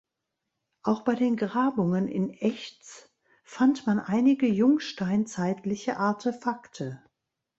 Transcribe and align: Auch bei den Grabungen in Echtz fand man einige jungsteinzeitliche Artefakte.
Auch 0.81 1.03
bei 1.03 1.13
den 1.13 1.35
Grabungen 1.35 2.07
in 2.07 2.31
Echtz 2.31 3.11
fand 3.43 3.85
man 3.85 3.99
einige 3.99 4.47
jungsteinzeitliche 4.47 5.97
Artefakte. 5.97 7.03